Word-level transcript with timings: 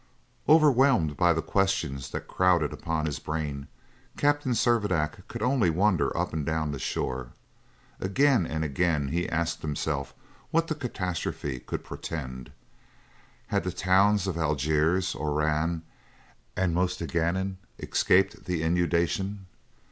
Overwhelmed 0.49 1.15
by 1.15 1.31
the 1.31 1.43
questions 1.43 2.09
that 2.09 2.27
crowded 2.27 2.73
upon 2.73 3.05
his 3.05 3.19
brain, 3.19 3.67
Captain 4.17 4.53
Servadac 4.53 5.27
could 5.27 5.43
only 5.43 5.69
wander 5.69 6.17
up 6.17 6.33
and 6.33 6.43
down 6.43 6.71
the 6.71 6.79
shore. 6.79 7.33
Again 7.99 8.47
and 8.47 8.63
again 8.63 9.09
he 9.09 9.29
asked 9.29 9.61
himself 9.61 10.15
what 10.49 10.65
the 10.65 10.73
catastrophe 10.73 11.59
could 11.59 11.83
portend. 11.83 12.51
Had 13.49 13.63
the 13.63 13.71
towns 13.71 14.25
of 14.25 14.39
Algiers, 14.39 15.13
Oran, 15.13 15.83
and 16.57 16.73
Mostaganem 16.73 17.57
escaped 17.77 18.45
the 18.45 18.63
inundation? 18.63 19.45